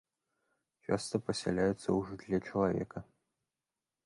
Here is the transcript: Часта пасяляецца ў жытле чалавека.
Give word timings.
Часта 0.87 1.15
пасяляецца 1.27 1.83
ў 1.83 1.99
жытле 2.09 2.37
чалавека. 2.47 2.99